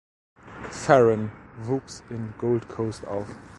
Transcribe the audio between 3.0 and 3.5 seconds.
auf.